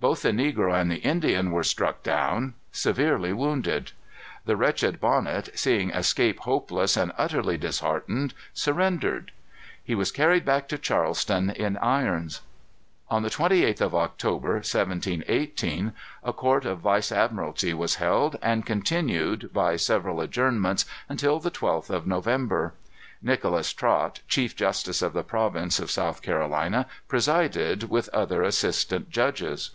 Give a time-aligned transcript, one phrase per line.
[0.00, 3.92] Both the negro and the Indian were struck down severely wounded.
[4.44, 9.30] The wretched Bonnet, seeing escape hopeless, and utterly disheartened, surrendered.
[9.84, 12.40] He was carried back to Charleston in irons.
[13.10, 15.92] On the twenty eighth of October, 1718,
[16.24, 21.90] a court of vice admiralty was held, and continued, by several adjournments, until the twelfth
[21.90, 22.74] of November.
[23.22, 29.70] Nicholas Trot, chief justice of the province of South Carolina, presided, with other assistant judges.